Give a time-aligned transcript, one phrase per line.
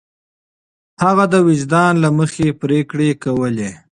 [1.03, 3.71] هغه د وجدان له مخې پرېکړې کولې.